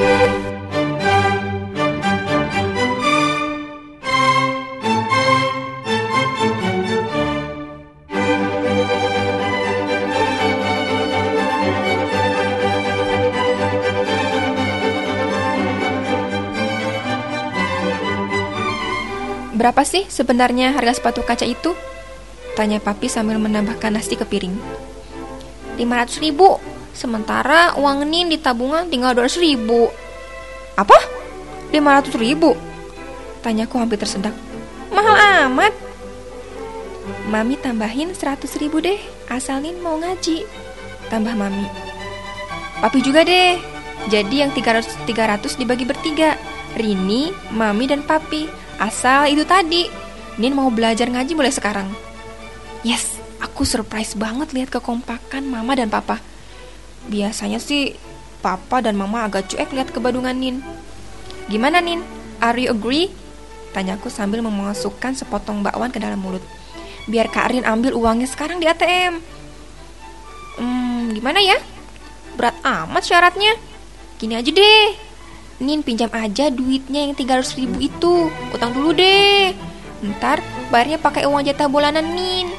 Berapa 19.64 19.88
sih 19.88 20.04
sebenarnya 20.12 20.76
harga 20.76 21.00
sepatu 21.00 21.24
kaca 21.24 21.48
itu? 21.48 21.72
Tanya 22.60 22.84
papi 22.84 23.08
sambil 23.08 23.40
menambahkan 23.40 23.96
nasi 23.96 24.20
ke 24.20 24.28
piring. 24.28 24.60
500 25.80 26.20
ribu 26.20 26.60
Sementara 26.92 27.72
uang 27.80 28.04
Nin 28.04 28.28
di 28.28 28.38
tabungan 28.38 28.86
tinggal 28.92 29.16
200 29.16 29.40
ribu 29.40 29.88
Apa? 30.76 31.00
500 31.72 32.12
ribu? 32.20 32.60
Tanyaku 33.40 33.80
hampir 33.80 34.04
tersedak. 34.04 34.36
Mahal 34.92 35.48
amat. 35.48 35.72
Mami 37.32 37.56
tambahin 37.56 38.12
100 38.12 38.60
ribu 38.60 38.84
deh, 38.84 39.00
asal 39.32 39.64
Nin 39.64 39.80
mau 39.80 39.96
ngaji. 39.96 40.44
Tambah 41.08 41.34
Mami. 41.40 41.68
Papi 42.84 43.00
juga 43.00 43.24
deh. 43.24 43.60
Jadi 44.12 44.44
yang 44.44 44.52
300 44.52 45.08
300 45.08 45.56
dibagi 45.56 45.88
bertiga. 45.88 46.36
Rini, 46.76 47.32
Mami 47.52 47.88
dan 47.88 48.04
Papi. 48.04 48.63
Asal 48.84 49.32
itu 49.32 49.48
tadi. 49.48 49.88
Nin 50.36 50.52
mau 50.52 50.68
belajar 50.68 51.08
ngaji 51.08 51.32
mulai 51.40 51.56
sekarang. 51.56 51.88
Yes, 52.84 53.16
aku 53.40 53.64
surprise 53.64 54.12
banget 54.12 54.52
lihat 54.52 54.76
kekompakan 54.76 55.48
Mama 55.48 55.80
dan 55.80 55.88
Papa. 55.88 56.20
Biasanya 57.08 57.64
sih 57.64 57.96
Papa 58.44 58.84
dan 58.84 59.00
Mama 59.00 59.24
agak 59.24 59.56
cuek 59.56 59.72
lihat 59.72 59.96
kebadungan 59.96 60.36
Nin. 60.36 60.60
Gimana 61.48 61.80
Nin? 61.80 62.04
Are 62.44 62.60
you 62.60 62.76
agree? 62.76 63.08
Tanyaku 63.72 64.12
sambil 64.12 64.44
memasukkan 64.44 65.16
sepotong 65.16 65.64
bakwan 65.64 65.96
ke 65.96 66.04
dalam 66.04 66.20
mulut. 66.20 66.44
Biar 67.08 67.32
Kak 67.32 67.56
Rin 67.56 67.64
ambil 67.64 67.96
uangnya 67.96 68.28
sekarang 68.28 68.60
di 68.60 68.68
ATM. 68.68 69.24
Hmm, 70.60 71.16
gimana 71.16 71.40
ya? 71.40 71.56
Berat 72.36 72.60
amat 72.68 73.04
syaratnya. 73.08 73.56
Gini 74.20 74.36
aja 74.36 74.52
deh. 74.52 75.03
Nin 75.64 75.80
pinjam 75.82 76.12
aja 76.12 76.52
duitnya 76.52 77.08
yang 77.08 77.16
300 77.16 77.56
ribu 77.56 77.80
itu. 77.80 78.28
Utang 78.52 78.76
dulu 78.76 78.92
deh. 78.92 79.56
Ntar 80.04 80.44
bayarnya 80.68 81.00
pakai 81.00 81.24
uang 81.24 81.48
jatah 81.48 81.72
bulanan 81.72 82.04
Nin. 82.04 82.52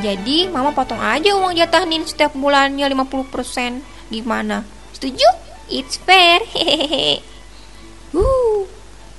Jadi 0.00 0.48
mama 0.48 0.72
potong 0.72 1.00
aja 1.00 1.36
uang 1.36 1.52
jatah 1.56 1.84
Nin 1.84 2.08
setiap 2.08 2.32
bulannya 2.32 2.88
50%. 2.88 4.08
Gimana? 4.08 4.64
Setuju? 4.96 5.28
It's 5.68 6.00
fair. 6.00 6.40
Hehehe. 6.56 7.20
Uh, 8.16 8.64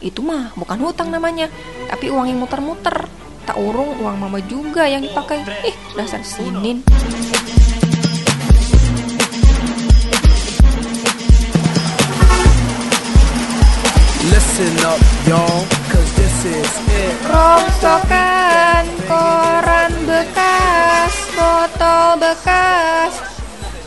itu 0.01 0.25
mah 0.25 0.53
bukan 0.57 0.79
hutang 0.81 1.13
namanya, 1.13 1.51
tapi 1.85 2.09
uang 2.09 2.29
yang 2.29 2.39
muter-muter. 2.41 3.05
Tak 3.47 3.55
urung 3.55 3.95
uang 4.03 4.17
mama 4.19 4.41
juga 4.43 4.89
yang 4.89 5.05
dipakai. 5.05 5.39
Ih, 5.63 5.77
dasar 5.95 6.19
sinin. 6.25 6.83
Listen 14.57 14.89
up, 14.89 14.97
y'all, 15.29 15.61
cause 15.93 16.11
this 16.17 16.49
is 16.49 16.73
it. 16.89 17.13
Rongsokan 17.29 18.89
koran 19.05 19.93
bekas, 20.09 21.13
botol 21.37 22.17
bekas. 22.17 23.21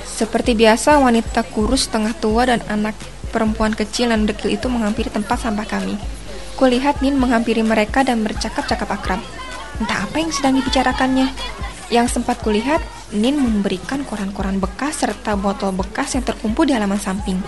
Seperti 0.07 0.55
biasa, 0.55 1.03
wanita 1.03 1.43
kurus 1.51 1.91
setengah 1.91 2.15
tua 2.23 2.47
dan 2.47 2.63
anak 2.71 2.95
perempuan 3.35 3.75
kecil 3.75 4.15
dan 4.15 4.31
dekil 4.31 4.55
itu 4.55 4.71
menghampiri 4.71 5.11
tempat 5.11 5.43
sampah 5.43 5.67
kami. 5.67 5.99
Kulihat 6.55 7.03
Nin 7.03 7.19
menghampiri 7.19 7.67
mereka 7.67 8.07
dan 8.07 8.23
bercakap-cakap 8.23 8.95
akrab. 8.95 9.19
Entah 9.83 10.07
apa 10.07 10.23
yang 10.23 10.31
sedang 10.31 10.55
dibicarakannya. 10.55 11.35
Yang 11.91 12.15
sempat 12.15 12.47
kulihat, 12.47 12.79
Nin 13.11 13.35
memberikan 13.43 14.07
koran-koran 14.07 14.63
bekas 14.63 15.03
serta 15.03 15.35
botol 15.35 15.75
bekas 15.75 16.15
yang 16.15 16.23
terkumpul 16.23 16.63
di 16.63 16.79
halaman 16.79 17.03
samping. 17.03 17.43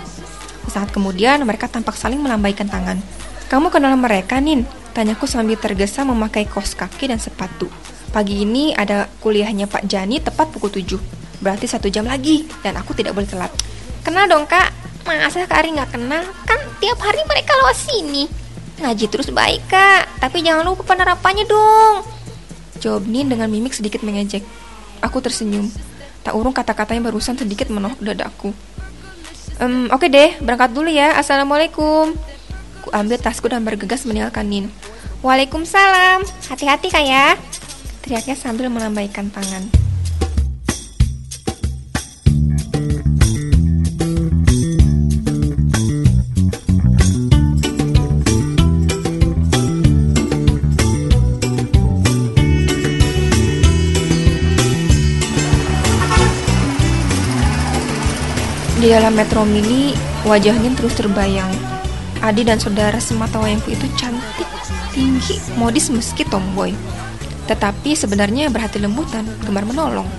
Saat 0.73 0.89
kemudian 0.91 1.45
mereka 1.45 1.69
tampak 1.69 1.95
saling 2.01 2.17
melambaikan 2.17 2.65
tangan. 2.67 2.97
Kamu 3.53 3.69
kenal 3.69 3.93
mereka, 4.01 4.41
Nin? 4.41 4.65
Tanyaku 4.97 5.29
sambil 5.29 5.61
tergesa 5.61 6.03
memakai 6.09 6.49
kaos 6.49 6.73
kaki 6.73 7.13
dan 7.13 7.21
sepatu. 7.21 7.69
Pagi 8.13 8.45
ini 8.45 8.73
ada 8.73 9.09
kuliahnya 9.21 9.69
Pak 9.69 9.85
Jani 9.85 10.25
tepat 10.25 10.49
pukul 10.49 10.73
7. 10.73 10.97
Berarti 11.45 11.69
satu 11.69 11.93
jam 11.93 12.09
lagi, 12.09 12.49
dan 12.65 12.81
aku 12.81 12.97
tidak 12.97 13.13
boleh 13.13 13.29
telat. 13.29 13.53
Kenal 14.03 14.27
dong 14.27 14.51
kak 14.51 14.75
Masa 15.07 15.47
Kak 15.47 15.63
Ari 15.63 15.79
nggak 15.79 15.95
kenal? 15.95 16.27
Kan 16.43 16.59
tiap 16.83 16.99
hari 16.99 17.23
mereka 17.23 17.55
lewat 17.63 17.79
sini 17.79 18.27
Ngaji 18.83 19.07
terus 19.07 19.31
baik 19.31 19.63
kak 19.71 20.11
Tapi 20.19 20.43
jangan 20.43 20.67
lupa 20.67 20.83
penerapannya 20.83 21.47
dong 21.47 22.03
Jawab 22.83 23.07
Nin 23.07 23.31
dengan 23.31 23.47
mimik 23.47 23.79
sedikit 23.79 24.03
mengejek. 24.03 24.43
Aku 25.07 25.23
tersenyum. 25.23 25.71
Tak 26.27 26.35
urung 26.35 26.51
kata-katanya 26.51 27.07
barusan 27.07 27.39
sedikit 27.39 27.71
menohok 27.71 28.03
dadaku. 28.03 28.51
Ehm, 29.61 29.93
oke 29.93 30.09
deh, 30.09 30.39
berangkat 30.41 30.73
dulu 30.73 30.89
ya. 30.89 31.19
Assalamualaikum. 31.19 32.17
Ku 32.83 32.89
ambil 32.91 33.19
tasku 33.21 33.47
dan 33.51 33.67
bergegas 33.67 34.09
meninggalkan 34.09 34.49
Nin. 34.49 34.67
Waalaikumsalam 35.23 36.27
Hati-hati 36.51 36.91
kak 36.91 37.07
ya 37.07 37.39
Teriaknya 38.03 38.35
sambil 38.35 38.67
melambaikan 38.67 39.31
tangan. 39.31 39.71
Di 58.83 58.91
dalam 58.91 59.15
metro 59.15 59.47
mini, 59.47 59.95
wajah 60.27 60.59
Nin 60.59 60.75
terus 60.75 60.99
terbayang. 60.99 61.55
Adi 62.19 62.43
dan 62.43 62.59
saudara 62.59 62.99
semata 62.99 63.39
wayangku 63.39 63.71
itu 63.71 63.87
cantik, 63.95 64.51
tinggi, 64.91 65.39
modis 65.55 65.87
meski 65.87 66.27
tomboy. 66.27 66.75
Tetapi 67.47 67.95
sebenarnya 67.95 68.51
berhati 68.51 68.83
lembut 68.83 69.07
dan 69.15 69.23
gemar 69.47 69.63
menolong. 69.63 70.11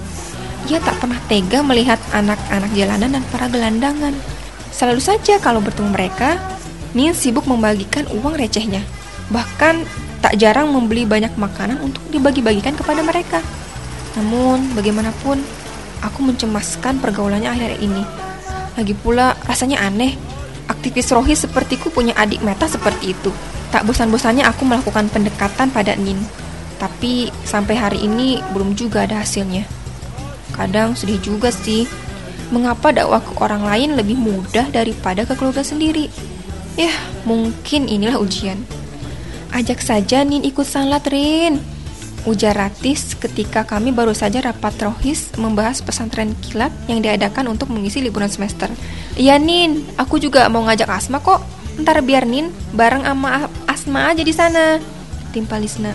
Ia 0.71 0.79
tak 0.79 0.95
pernah 1.03 1.19
tega 1.27 1.59
melihat 1.59 1.99
anak-anak 2.15 2.71
jalanan 2.71 3.19
dan 3.19 3.23
para 3.35 3.51
gelandangan. 3.51 4.15
Selalu 4.71 5.03
saja 5.03 5.43
kalau 5.43 5.59
bertemu 5.59 5.91
mereka, 5.91 6.39
Nin 6.95 7.11
sibuk 7.11 7.43
membagikan 7.43 8.07
uang 8.15 8.39
recehnya. 8.39 8.79
Bahkan 9.27 9.83
tak 10.23 10.39
jarang 10.39 10.71
membeli 10.71 11.03
banyak 11.03 11.35
makanan 11.35 11.83
untuk 11.83 11.99
dibagi-bagikan 12.15 12.79
kepada 12.79 13.03
mereka. 13.03 13.43
Namun, 14.15 14.71
bagaimanapun, 14.71 15.43
aku 15.99 16.19
mencemaskan 16.23 17.03
pergaulannya 17.03 17.51
akhir 17.51 17.83
ini. 17.83 18.22
Lagi 18.73 18.97
pula, 18.97 19.37
rasanya 19.45 19.85
aneh. 19.85 20.17
Aktivis 20.65 21.11
rohis 21.13 21.43
sepertiku 21.43 21.93
punya 21.93 22.15
adik 22.17 22.41
meta 22.41 22.65
seperti 22.65 23.13
itu. 23.13 23.29
Tak 23.69 23.85
bosan-bosannya 23.85 24.45
aku 24.45 24.65
melakukan 24.65 25.09
pendekatan 25.09 25.69
pada 25.69 25.93
Nin. 25.97 26.17
Tapi 26.81 27.29
sampai 27.45 27.75
hari 27.77 27.99
ini 28.05 28.41
belum 28.53 28.73
juga 28.73 29.05
ada 29.05 29.21
hasilnya. 29.21 29.65
Kadang 30.53 30.93
sedih 30.93 31.21
juga 31.21 31.49
sih. 31.49 31.89
Mengapa 32.53 32.93
dakwah 32.93 33.17
ke 33.17 33.33
orang 33.41 33.65
lain 33.65 33.97
lebih 33.97 34.13
mudah 34.13 34.69
daripada 34.69 35.25
ke 35.25 35.33
keluarga 35.33 35.65
sendiri? 35.65 36.09
Yah, 36.77 36.93
mungkin 37.25 37.89
inilah 37.89 38.21
ujian. 38.21 38.61
Ajak 39.53 39.81
saja 39.81 40.25
Nin 40.25 40.41
ikut 40.41 40.65
salat, 40.65 41.05
Rin. 41.09 41.72
Ujar 42.23 42.55
Ratis 42.55 43.19
ketika 43.19 43.67
kami 43.67 43.91
baru 43.91 44.15
saja 44.15 44.39
rapat 44.39 44.79
rohis 44.79 45.35
membahas 45.35 45.83
pesantren 45.83 46.31
kilat 46.39 46.71
yang 46.87 47.03
diadakan 47.03 47.51
untuk 47.51 47.67
mengisi 47.67 47.99
liburan 47.99 48.31
semester. 48.31 48.71
Iya 49.19 49.35
Nin, 49.35 49.83
aku 49.99 50.23
juga 50.23 50.47
mau 50.47 50.63
ngajak 50.63 50.87
Asma 50.87 51.19
kok. 51.19 51.43
Ntar 51.83 51.99
biar 51.99 52.23
Nin 52.23 52.47
bareng 52.71 53.03
sama 53.03 53.51
Asma 53.67 54.15
aja 54.15 54.23
di 54.23 54.31
sana. 54.31 54.79
Timpa 55.35 55.59
Lisna. 55.59 55.91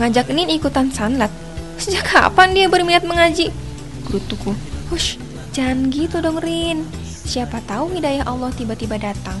ngajak 0.00 0.32
Nin 0.32 0.48
ikutan 0.48 0.88
sanlat. 0.88 1.28
Sejak 1.76 2.08
kapan 2.08 2.56
dia 2.56 2.72
berminat 2.72 3.04
mengaji? 3.04 3.52
Gerutuku. 4.08 4.56
Hush, 4.88 5.20
jangan 5.52 5.92
gitu 5.92 6.24
dong 6.24 6.40
Rin. 6.40 6.88
Siapa 7.04 7.60
tahu 7.68 7.92
hidayah 7.92 8.24
Allah 8.24 8.48
tiba-tiba 8.56 8.96
datang. 8.96 9.36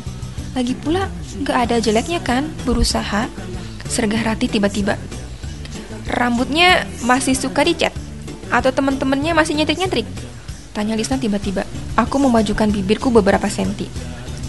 Lagi 0.52 0.76
pula, 0.76 1.08
gak 1.46 1.70
ada 1.70 1.76
jeleknya 1.80 2.20
kan 2.20 2.52
berusaha. 2.68 3.32
Sergah 3.88 4.22
Rati 4.22 4.50
tiba-tiba. 4.50 4.98
Rambutnya 6.10 6.90
masih 7.06 7.38
suka 7.38 7.62
dicat? 7.62 7.94
Atau 8.50 8.74
teman-temannya 8.74 9.30
masih 9.30 9.54
nyetrik-nyetrik? 9.54 10.04
Tanya 10.74 10.98
Lisna 10.98 11.22
tiba-tiba. 11.22 11.62
Aku 11.94 12.18
memajukan 12.18 12.66
bibirku 12.66 13.14
beberapa 13.14 13.46
senti. 13.46 13.86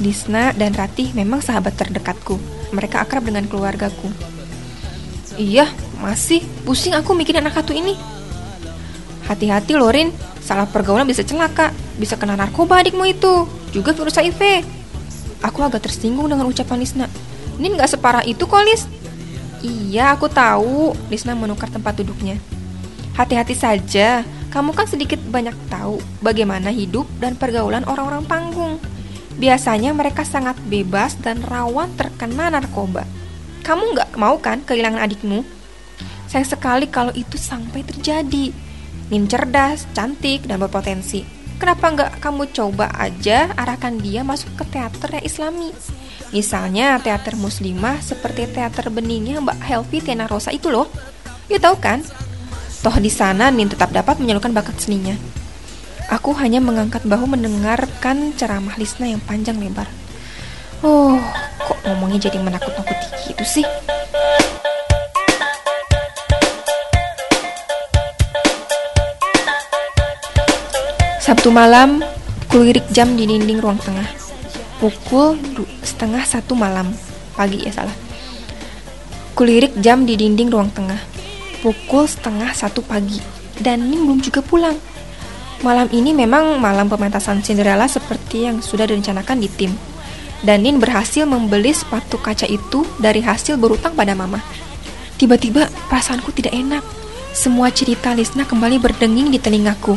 Lisna 0.01 0.57
dan 0.57 0.73
Ratih 0.73 1.13
memang 1.13 1.45
sahabat 1.45 1.77
terdekatku. 1.77 2.41
Mereka 2.73 3.05
akrab 3.05 3.29
dengan 3.29 3.45
keluargaku. 3.45 4.09
Iya, 5.37 5.69
masih. 6.01 6.41
Pusing 6.65 6.97
aku 6.97 7.13
mikirin 7.13 7.45
anak 7.45 7.61
satu 7.61 7.77
ini. 7.77 7.93
Hati-hati 9.29 9.77
Lorin, 9.77 10.09
salah 10.41 10.65
pergaulan 10.65 11.05
bisa 11.05 11.21
celaka. 11.21 11.69
Bisa 12.01 12.17
kena 12.17 12.33
narkoba 12.33 12.81
adikmu 12.81 13.05
itu. 13.05 13.45
Juga 13.69 13.93
virus 13.93 14.17
HIV. 14.17 14.65
Aku 15.45 15.61
agak 15.61 15.85
tersinggung 15.85 16.25
dengan 16.25 16.49
ucapan 16.49 16.81
Lisna. 16.81 17.05
Nin 17.61 17.77
gak 17.77 17.93
separah 17.93 18.25
itu 18.25 18.49
kok, 18.49 18.65
Lis. 18.65 18.89
Iya, 19.61 20.17
aku 20.17 20.25
tahu. 20.25 20.97
Lisna 21.13 21.37
menukar 21.37 21.69
tempat 21.69 21.93
duduknya. 22.01 22.41
Hati-hati 23.13 23.53
saja, 23.53 24.25
kamu 24.49 24.73
kan 24.73 24.89
sedikit 24.89 25.21
banyak 25.21 25.53
tahu 25.69 26.01
bagaimana 26.25 26.73
hidup 26.73 27.05
dan 27.21 27.37
pergaulan 27.37 27.85
orang-orang 27.85 28.25
panggung. 28.25 28.81
Biasanya 29.37 29.93
mereka 29.93 30.25
sangat 30.25 30.57
bebas 30.65 31.13
dan 31.21 31.45
rawan 31.45 31.93
terkena 31.93 32.49
narkoba. 32.49 33.05
Kamu 33.61 33.93
nggak 33.93 34.17
mau 34.17 34.41
kan 34.41 34.65
kehilangan 34.65 35.05
adikmu? 35.05 35.45
Sayang 36.25 36.49
sekali 36.49 36.89
kalau 36.89 37.13
itu 37.13 37.37
sampai 37.37 37.85
terjadi. 37.85 38.49
Nin 39.13 39.27
cerdas, 39.29 39.85
cantik, 39.93 40.49
dan 40.49 40.57
berpotensi. 40.57 41.21
Kenapa 41.61 41.93
nggak 41.93 42.11
kamu 42.17 42.49
coba 42.57 42.89
aja 42.97 43.53
arahkan 43.53 44.01
dia 44.01 44.25
masuk 44.25 44.49
ke 44.57 44.65
teater 44.73 45.21
yang 45.21 45.25
islami? 45.27 45.69
Misalnya 46.31 46.95
teater 47.03 47.35
muslimah 47.35 47.99
seperti 47.99 48.47
teater 48.47 48.87
beningnya 48.87 49.43
Mbak 49.43 49.59
Helvi 49.67 49.99
Tiana 49.99 50.31
Rosa 50.31 50.55
itu 50.55 50.71
loh. 50.71 50.87
Ya 51.51 51.59
tahu 51.59 51.75
kan? 51.75 51.99
Toh 52.81 52.95
di 53.03 53.11
sana 53.11 53.51
Nin 53.51 53.67
tetap 53.67 53.91
dapat 53.91 54.15
menyalurkan 54.17 54.55
bakat 54.55 54.79
seninya. 54.79 55.13
Aku 56.07 56.31
hanya 56.39 56.63
mengangkat 56.63 57.03
bahu 57.03 57.27
mendengarkan 57.27 58.31
ceramah 58.39 58.79
Lisna 58.79 59.11
yang 59.11 59.19
panjang 59.19 59.59
lebar. 59.59 59.87
Oh, 60.83 61.19
kok 61.61 61.79
ngomongnya 61.83 62.31
jadi 62.31 62.39
menakut-nakuti 62.39 63.31
gitu 63.31 63.43
sih? 63.43 63.67
Sabtu 71.21 71.51
malam, 71.53 72.03
kulirik 72.51 72.87
jam 72.91 73.15
di 73.15 73.29
dinding 73.29 73.61
ruang 73.63 73.79
tengah. 73.79 74.20
Pukul 74.81 75.37
setengah 75.85 76.25
satu 76.25 76.57
malam, 76.57 76.89
pagi 77.37 77.61
ya 77.61 77.69
salah. 77.69 77.93
Kulirik 79.37 79.77
jam 79.77 80.09
di 80.09 80.17
dinding 80.17 80.49
ruang 80.49 80.73
tengah. 80.73 80.97
Pukul 81.61 82.09
setengah 82.09 82.49
satu 82.57 82.81
pagi, 82.81 83.21
dan 83.61 83.85
Ning 83.85 84.09
belum 84.09 84.25
juga 84.25 84.41
pulang. 84.41 84.73
Malam 85.61 85.85
ini 85.93 86.17
memang 86.17 86.57
malam 86.57 86.89
pementasan 86.89 87.45
Cinderella 87.45 87.85
seperti 87.85 88.49
yang 88.49 88.65
sudah 88.65 88.89
direncanakan 88.89 89.37
di 89.37 89.53
tim. 89.53 89.69
Dan 90.41 90.65
Nin 90.65 90.81
berhasil 90.81 91.29
membeli 91.29 91.77
sepatu 91.77 92.17
kaca 92.17 92.49
itu 92.49 92.81
dari 92.97 93.21
hasil 93.21 93.61
berutang 93.61 93.93
pada 93.93 94.17
mama. 94.17 94.41
Tiba-tiba 95.21 95.69
perasaanku 95.93 96.33
tidak 96.33 96.57
enak. 96.57 96.81
Semua 97.37 97.69
cerita 97.69 98.17
Lisna 98.17 98.49
kembali 98.49 98.81
berdenging 98.81 99.29
di 99.29 99.37
telingaku. 99.37 99.93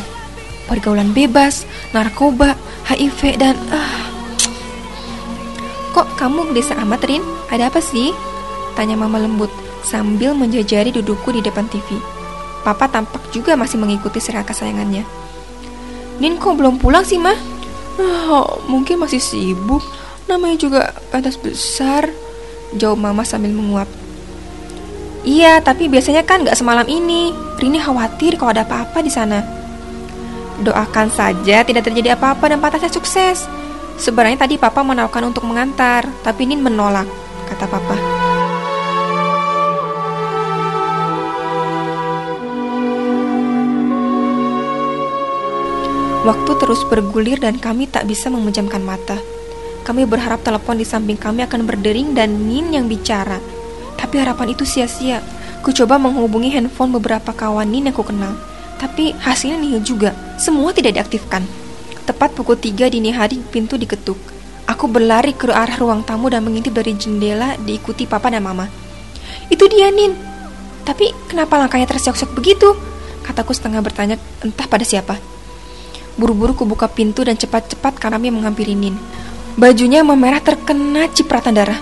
Pergaulan 0.69 1.17
bebas, 1.17 1.65
narkoba, 1.97 2.53
HIV, 2.85 3.41
dan... 3.41 3.57
Ah. 3.73 4.14
Kok 5.95 6.19
kamu 6.19 6.51
gelisah 6.51 6.75
amat, 6.83 7.07
Rin? 7.07 7.23
Ada 7.55 7.71
apa 7.71 7.79
sih? 7.79 8.11
Tanya 8.75 8.99
mama 8.99 9.23
lembut 9.23 9.49
sambil 9.87 10.35
menjajari 10.35 10.91
dudukku 10.91 11.31
di 11.31 11.39
depan 11.39 11.71
TV. 11.71 11.87
Papa 12.67 12.91
tampak 12.91 13.31
juga 13.31 13.55
masih 13.55 13.79
mengikuti 13.79 14.19
serial 14.19 14.43
kesayangannya. 14.43 15.07
Nin 16.19 16.35
kok 16.43 16.59
belum 16.59 16.83
pulang 16.83 17.07
sih, 17.07 17.21
mah? 17.21 17.37
Oh, 18.01 18.59
mungkin 18.67 18.99
masih 18.99 19.23
sibuk. 19.23 19.87
Namanya 20.27 20.57
juga 20.59 20.81
pentas 21.15 21.39
besar. 21.39 22.11
Jawab 22.75 22.99
mama 22.99 23.23
sambil 23.23 23.55
menguap. 23.55 23.87
Iya, 25.23 25.63
tapi 25.63 25.87
biasanya 25.87 26.27
kan 26.27 26.43
nggak 26.43 26.59
semalam 26.59 26.89
ini. 26.91 27.31
Rini 27.61 27.79
khawatir 27.79 28.35
kalau 28.35 28.51
ada 28.51 28.67
apa-apa 28.67 28.99
di 28.99 29.13
sana. 29.13 29.47
Doakan 30.59 31.09
saja 31.15 31.63
tidak 31.63 31.87
terjadi 31.87 32.19
apa-apa 32.19 32.51
dan 32.51 32.59
pantasnya 32.59 32.91
sukses. 32.91 33.47
Sebenarnya 33.95 34.45
tadi 34.45 34.59
papa 34.59 34.83
menawarkan 34.83 35.31
untuk 35.31 35.47
mengantar, 35.47 36.05
tapi 36.27 36.51
Nin 36.51 36.59
menolak, 36.61 37.07
kata 37.47 37.67
papa. 37.71 37.97
Waktu 46.25 46.53
terus 46.57 46.81
bergulir 46.89 47.37
dan 47.37 47.61
kami 47.61 47.85
tak 47.85 48.09
bisa 48.09 48.33
memejamkan 48.33 48.81
mata. 48.81 49.21
Kami 49.85 50.09
berharap 50.09 50.41
telepon 50.41 50.81
di 50.81 50.89
samping 50.89 51.21
kami 51.21 51.45
akan 51.45 51.69
berdering 51.69 52.17
dan 52.17 52.49
Nin 52.49 52.73
yang 52.73 52.89
bicara. 52.89 53.37
Tapi 54.01 54.17
harapan 54.17 54.57
itu 54.57 54.65
sia-sia. 54.65 55.21
Ku 55.61 55.69
coba 55.77 56.01
menghubungi 56.01 56.49
handphone 56.49 56.97
beberapa 56.97 57.37
kawan 57.37 57.69
Nin 57.69 57.93
yang 57.93 57.97
ku 57.97 58.01
kenal. 58.01 58.33
Tapi 58.81 59.13
hasilnya 59.21 59.61
nihil 59.61 59.85
juga. 59.85 60.17
Semua 60.41 60.73
tidak 60.73 60.97
diaktifkan. 60.97 61.64
Tepat 62.05 62.37
pukul 62.37 62.61
3 62.61 62.93
dini 62.93 63.17
hari 63.17 63.41
pintu 63.41 63.81
diketuk. 63.81 64.21
Aku 64.69 64.89
berlari 64.89 65.33
ke 65.33 65.49
arah 65.49 65.77
ruang 65.81 66.05
tamu 66.05 66.29
dan 66.29 66.45
mengintip 66.45 66.77
dari 66.77 66.93
jendela 66.93 67.57
diikuti 67.65 68.05
papa 68.05 68.29
dan 68.29 68.45
mama. 68.45 68.69
Itu 69.49 69.69
dia 69.73 69.89
Nin. 69.89 70.13
Tapi 70.85 71.13
kenapa 71.33 71.57
langkahnya 71.57 71.89
tersiok-siok 71.89 72.37
begitu? 72.37 72.77
Kataku 73.25 73.57
setengah 73.57 73.81
bertanya 73.81 74.21
entah 74.45 74.69
pada 74.69 74.85
siapa. 74.85 75.17
Buru-buru 76.21 76.53
kubuka 76.53 76.93
pintu 76.93 77.25
dan 77.25 77.41
cepat-cepat 77.41 77.97
kami 77.97 78.29
menghampiri 78.29 78.77
Nin. 78.77 79.01
Bajunya 79.57 80.05
memerah 80.05 80.45
terkena 80.45 81.09
cipratan 81.09 81.57
darah. 81.57 81.81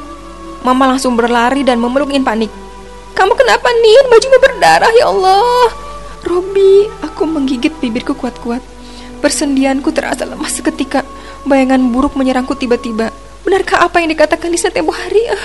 Mama 0.63 0.87
langsung 0.87 1.19
berlari 1.19 1.67
dan 1.67 1.83
memeluk 1.83 2.15
Nin 2.15 2.23
panik. 2.23 2.51
Kamu 3.19 3.35
kenapa 3.35 3.67
Nin? 3.75 4.07
Bajumu 4.07 4.39
berdarah 4.39 4.93
ya 4.95 5.11
Allah. 5.11 5.67
Robi, 6.23 6.87
aku 7.03 7.27
menggigit 7.27 7.75
bibirku 7.83 8.15
kuat-kuat. 8.15 8.72
Persendianku 9.23 9.95
terasa 9.95 10.27
lemas 10.27 10.59
seketika. 10.59 11.07
Bayangan 11.47 11.79
buruk 11.95 12.19
menyerangku 12.19 12.59
tiba-tiba. 12.59 13.15
Benarkah 13.47 13.87
apa 13.87 14.03
yang 14.03 14.11
dikatakan 14.11 14.51
Lisa 14.51 14.75
tempo 14.75 14.91
hari? 14.91 15.23
Ah. 15.31 15.45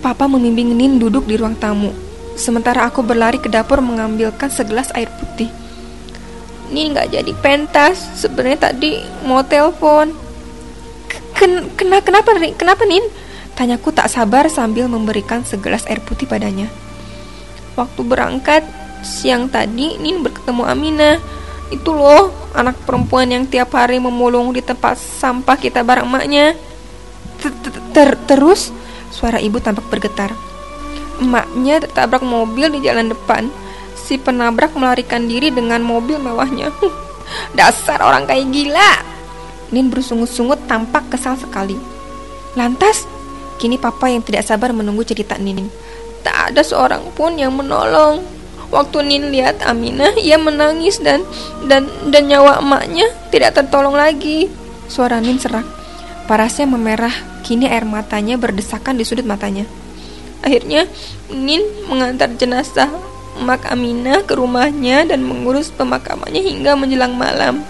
Papa 0.00 0.24
membimbing 0.24 0.72
Nin 0.72 0.96
duduk 0.96 1.28
di 1.28 1.36
ruang 1.36 1.52
tamu. 1.54 1.92
Sementara 2.32 2.88
aku 2.88 3.04
berlari 3.04 3.36
ke 3.36 3.52
dapur 3.52 3.84
mengambilkan 3.84 4.48
segelas 4.48 4.88
air 4.96 5.12
putih. 5.20 5.52
Nin 6.72 6.96
nggak 6.96 7.12
jadi 7.12 7.32
pentas. 7.44 8.00
Sebenarnya 8.16 8.72
tadi 8.72 9.04
mau 9.28 9.44
telepon. 9.44 10.16
Ken 11.36 11.68
kena 11.76 12.00
kenapa 12.00 12.32
kenapa 12.56 12.88
Nin? 12.88 13.04
Tanyaku 13.52 13.92
tak 13.92 14.08
sabar 14.08 14.48
sambil 14.48 14.88
memberikan 14.88 15.44
segelas 15.44 15.84
air 15.84 16.00
putih 16.00 16.24
padanya. 16.24 16.72
Waktu 17.76 18.00
berangkat 18.00 18.64
siang 19.04 19.52
tadi 19.52 20.00
Nin 20.00 20.24
bertemu 20.24 20.64
Amina. 20.64 21.20
Itu 21.72 21.96
loh 21.96 22.52
anak 22.52 22.84
perempuan 22.84 23.32
yang 23.32 23.48
tiap 23.48 23.72
hari 23.72 23.96
memulung 23.96 24.52
di 24.52 24.60
tempat 24.60 25.00
sampah 25.00 25.56
kita 25.56 25.80
bareng 25.80 26.04
emaknya. 26.04 26.52
Terus 28.28 28.68
suara 29.08 29.40
ibu 29.40 29.56
tampak 29.56 29.88
bergetar. 29.88 30.36
Emaknya 31.16 31.80
tertabrak 31.80 32.20
mobil 32.20 32.68
di 32.76 32.84
jalan 32.84 33.08
depan. 33.08 33.48
Si 33.96 34.20
penabrak 34.20 34.76
melarikan 34.76 35.24
diri 35.24 35.48
dengan 35.48 35.80
mobil 35.80 36.20
mewahnya. 36.20 36.68
Dasar 37.56 38.04
orang 38.04 38.28
kayak 38.28 38.52
gila. 38.52 38.92
Nin 39.72 39.88
bersungut-sungut 39.88 40.68
tampak 40.68 41.08
kesal 41.08 41.40
sekali. 41.40 41.80
Lantas, 42.52 43.08
kini 43.56 43.80
papa 43.80 44.12
yang 44.12 44.20
tidak 44.20 44.44
sabar 44.44 44.76
menunggu 44.76 45.00
cerita 45.08 45.40
Nin. 45.40 45.72
Tak 46.20 46.52
ada 46.52 46.60
seorang 46.60 47.08
pun 47.16 47.40
yang 47.40 47.56
menolong. 47.56 48.41
Waktu 48.72 49.04
Nin 49.04 49.28
lihat 49.28 49.60
Aminah, 49.68 50.16
ia 50.16 50.40
menangis 50.40 50.96
dan 51.04 51.20
dan 51.68 51.84
dan 52.08 52.24
nyawa 52.24 52.64
emaknya 52.64 53.04
tidak 53.28 53.60
tertolong 53.60 53.92
lagi. 53.92 54.48
Suara 54.88 55.20
Nin 55.20 55.36
serak. 55.36 55.68
Parasnya 56.24 56.64
memerah, 56.64 57.12
kini 57.44 57.68
air 57.68 57.84
matanya 57.84 58.40
berdesakan 58.40 58.96
di 58.96 59.04
sudut 59.04 59.28
matanya. 59.28 59.68
Akhirnya, 60.40 60.88
Nin 61.28 61.60
mengantar 61.84 62.32
jenazah 62.40 62.88
emak 63.36 63.68
Aminah 63.68 64.24
ke 64.24 64.36
rumahnya 64.36 65.04
dan 65.04 65.20
mengurus 65.20 65.68
pemakamannya 65.72 66.40
hingga 66.40 66.72
menjelang 66.72 67.12
malam. 67.12 67.60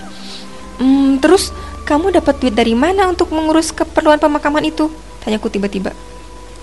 Hmm, 0.79 1.19
terus 1.19 1.51
kamu 1.83 2.15
dapat 2.15 2.38
duit 2.38 2.55
dari 2.55 2.79
mana 2.79 3.11
untuk 3.11 3.35
mengurus 3.35 3.75
keperluan 3.75 4.23
pemakaman 4.23 4.71
itu? 4.71 4.87
Tanyaku 5.27 5.51
tiba-tiba. 5.51 5.91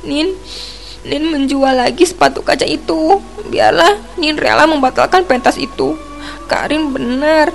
Nin, 0.08 0.32
Nin 1.08 1.32
menjual 1.32 1.80
lagi 1.80 2.04
sepatu 2.04 2.44
kaca 2.44 2.68
itu. 2.68 3.24
Biarlah 3.48 3.96
Nin 4.20 4.36
rela 4.36 4.68
membatalkan 4.68 5.24
pentas 5.24 5.56
itu. 5.56 5.96
Karin 6.52 6.92
benar. 6.92 7.54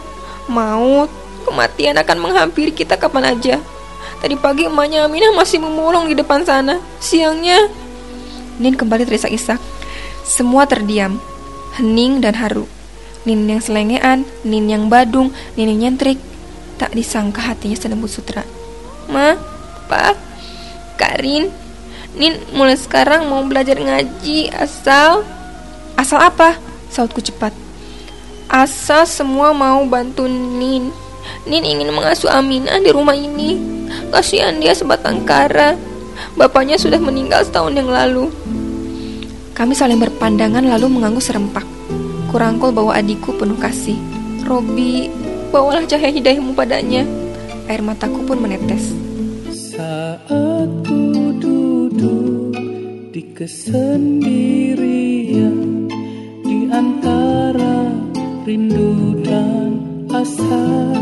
Maut, 0.49 1.09
kematian 1.45 1.97
akan 2.01 2.19
menghampiri 2.21 2.73
kita 2.73 2.97
kapan 2.97 3.37
aja. 3.37 3.57
Tadi 4.25 4.41
pagi 4.41 4.65
emaknya 4.65 5.05
Aminah 5.05 5.37
masih 5.37 5.61
memulung 5.61 6.09
di 6.09 6.17
depan 6.17 6.45
sana. 6.49 6.81
Siangnya, 7.01 7.69
Nin 8.57 8.73
kembali 8.73 9.05
terisak-isak. 9.05 9.61
Semua 10.25 10.65
terdiam, 10.65 11.21
hening 11.77 12.25
dan 12.25 12.33
haru. 12.41 12.65
Nin 13.29 13.45
yang 13.45 13.61
selengean, 13.61 14.25
Nin 14.45 14.69
yang 14.69 14.89
badung, 14.89 15.33
Nin 15.57 15.69
yang 15.77 15.93
nyentrik. 15.93 16.17
Tak 16.81 16.97
disangka 16.97 17.41
hatinya 17.45 17.77
selembut 17.77 18.09
sutra. 18.09 18.45
Ma, 19.09 19.37
Pa, 19.85 20.17
Karin, 20.97 21.53
Nin 22.15 22.39
mulai 22.55 22.79
sekarang 22.79 23.27
mau 23.27 23.43
belajar 23.43 23.75
ngaji 23.75 24.55
asal 24.55 25.27
Asal 25.95 26.19
apa? 26.19 26.59
Sautku 26.91 27.23
cepat. 27.23 27.55
Asal 28.51 29.07
semua 29.07 29.55
mau 29.55 29.87
bantu 29.87 30.27
Nin. 30.27 30.91
Nin 31.47 31.63
ingin 31.63 31.95
mengasuh 31.95 32.31
Aminah 32.31 32.83
di 32.83 32.91
rumah 32.91 33.15
ini. 33.15 33.59
Kasihan 34.11 34.59
dia 34.59 34.75
sebatang 34.75 35.23
kara. 35.23 35.79
Bapaknya 36.35 36.79
sudah 36.79 36.99
meninggal 36.99 37.47
setahun 37.47 37.79
yang 37.79 37.91
lalu. 37.91 38.27
Kami 39.55 39.71
saling 39.75 40.03
berpandangan 40.03 40.67
lalu 40.67 40.91
mengangguk 40.91 41.23
serempak. 41.23 41.67
Kurangkul 42.35 42.75
bawa 42.75 42.99
adikku 42.99 43.39
penuh 43.39 43.59
kasih. 43.59 43.95
Robi, 44.43 45.07
bawalah 45.55 45.87
cahaya 45.87 46.11
hidayahmu 46.11 46.59
padanya. 46.59 47.07
Air 47.71 47.87
mataku 47.87 48.27
pun 48.27 48.43
menetes 48.43 49.04
kesendirian 53.35 55.91
Di 56.47 56.71
antara 56.71 57.91
rindu 58.47 59.19
dan 59.27 59.75
asa 60.15 60.95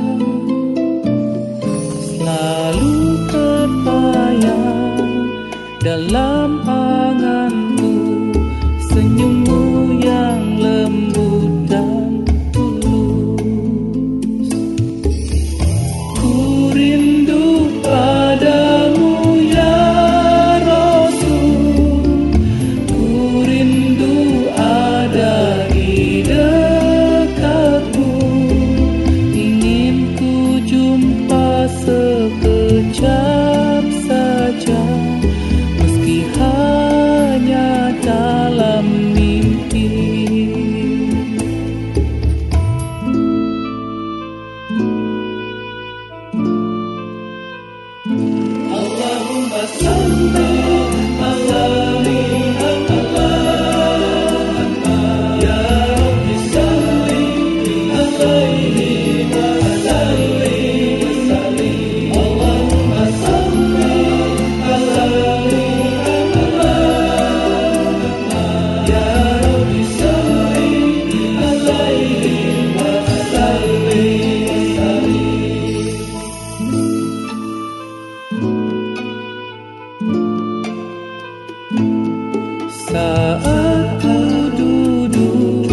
Saat 83.32 84.04
ku 84.04 84.12
duduk 84.60 85.64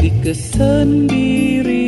di 0.00 0.08
kesendirian 0.24 1.83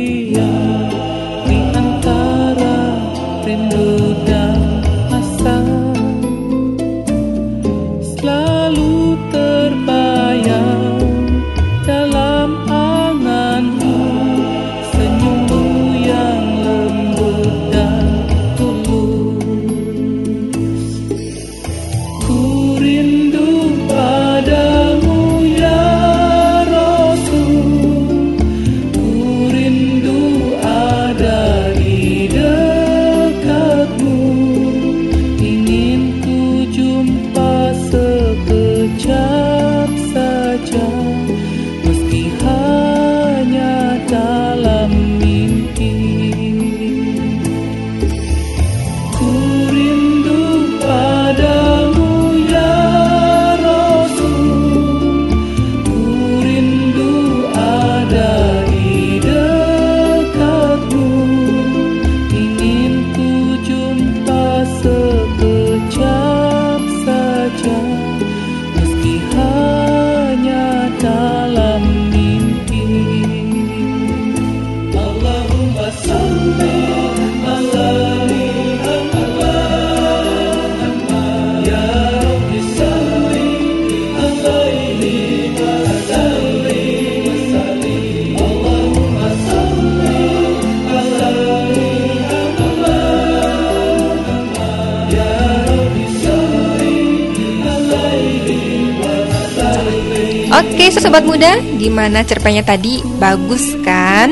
Oke 100.87 101.03
sobat 101.03 101.27
muda, 101.27 101.59
gimana 101.75 102.23
cerpennya 102.23 102.63
tadi? 102.63 103.03
Bagus 103.19 103.75
kan? 103.83 104.31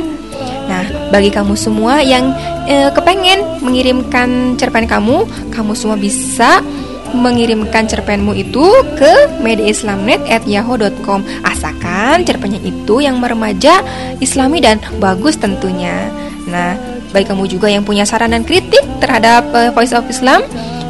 Nah, 0.71 1.11
bagi 1.11 1.27
kamu 1.27 1.51
semua 1.51 1.99
yang 1.99 2.31
eh, 2.63 2.87
kepengen 2.95 3.59
mengirimkan 3.59 4.55
cerpen 4.55 4.87
kamu, 4.87 5.27
kamu 5.51 5.75
semua 5.75 5.99
bisa 5.99 6.63
mengirimkan 7.11 7.91
cerpenmu 7.91 8.31
itu 8.39 8.71
ke 8.95 9.35
mediaislamnet@yahoo.com. 9.43 11.27
Asalkan 11.43 12.23
cerpennya 12.23 12.63
itu 12.63 13.03
yang 13.03 13.19
meremaja, 13.19 13.83
islami 14.23 14.63
dan 14.63 14.79
bagus 15.03 15.35
tentunya. 15.35 16.07
Nah, 16.47 16.79
bagi 17.11 17.35
kamu 17.35 17.51
juga 17.51 17.67
yang 17.67 17.83
punya 17.83 18.07
saran 18.07 18.31
dan 18.31 18.47
kritik 18.47 18.87
terhadap 19.03 19.51
eh, 19.51 19.75
Voice 19.75 19.91
of 19.91 20.07
Islam, 20.07 20.39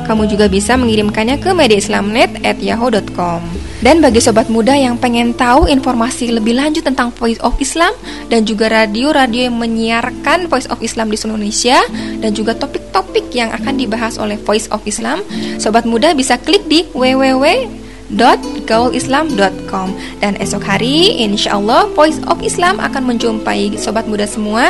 kamu 0.06 0.30
juga 0.30 0.45
bisa 0.45 0.78
mengirimkannya 0.78 1.41
ke 1.41 1.58
mediaislamnet@yahoo.com. 1.58 3.54
Dan 3.83 3.99
bagi 3.99 4.23
sobat 4.23 4.47
muda 4.47 4.71
yang 4.71 4.95
pengen 4.95 5.35
tahu 5.35 5.67
informasi 5.67 6.31
lebih 6.31 6.55
lanjut 6.55 6.88
tentang 6.88 7.11
Voice 7.15 7.39
of 7.43 7.55
Islam 7.59 7.91
dan 8.31 8.47
juga 8.47 8.71
radio-radio 8.71 9.51
yang 9.51 9.57
menyiarkan 9.59 10.47
Voice 10.47 10.67
of 10.71 10.79
Islam 10.79 11.11
di 11.11 11.17
seluruh 11.19 11.35
Indonesia 11.39 11.83
dan 12.23 12.31
juga 12.31 12.55
topik-topik 12.55 13.35
yang 13.35 13.51
akan 13.51 13.75
dibahas 13.75 14.15
oleh 14.15 14.39
Voice 14.39 14.71
of 14.71 14.79
Islam, 14.88 15.19
sobat 15.59 15.83
muda 15.83 16.15
bisa 16.15 16.39
klik 16.39 16.63
di 16.71 16.88
www 16.95 17.67
www.gaulislam.com 18.05 19.88
Dan 20.21 20.38
esok 20.38 20.61
hari 20.61 21.17
insya 21.25 21.57
Allah 21.57 21.89
Voice 21.97 22.21
of 22.29 22.38
Islam 22.45 22.77
akan 22.77 23.15
menjumpai 23.15 23.73
sobat 23.81 24.05
muda 24.05 24.29
semua 24.29 24.69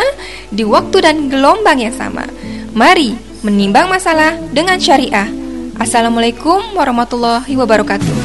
Di 0.52 0.64
waktu 0.64 1.04
dan 1.04 1.28
gelombang 1.28 1.84
yang 1.84 1.96
sama. 1.96 2.24
Mari 2.72 3.16
menimbang 3.44 3.92
masalah 3.92 4.36
dengan 4.52 4.80
syariah. 4.80 5.28
Assalamualaikum 5.76 6.74
warahmatullahi 6.74 7.52
wabarakatuh 7.60 8.25